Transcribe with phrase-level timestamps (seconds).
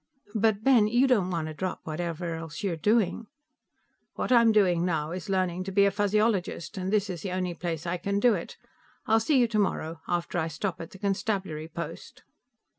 [0.33, 3.27] "But, Ben, you don't want to drop whatever else you're doing"
[4.15, 7.53] "What I'm doing, now, is learning to be a Fuzzyologist, and this is the only
[7.53, 8.57] place I can do it.
[9.05, 12.23] I'll see you tomorrow, after I stop at the constabulary post."